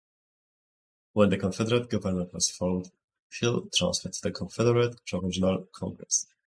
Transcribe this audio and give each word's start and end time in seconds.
When 1.13 1.29
the 1.29 1.37
Confederate 1.37 1.87
government 1.91 2.33
was 2.33 2.49
formed, 2.49 2.89
Hill 3.29 3.67
transferred 3.71 4.13
to 4.13 4.21
the 4.23 4.31
Confederate 4.31 4.95
Provisional 5.05 5.67
Congress. 5.73 6.25